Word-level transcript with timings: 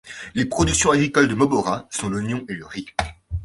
Les 0.33 0.45
productions 0.45 0.89
agricoles 0.89 1.27
de 1.27 1.35
Mobara 1.35 1.87
sont 1.91 2.09
l'oignon 2.09 2.43
et 2.49 2.53
le 2.55 2.65
riz. 2.65 2.87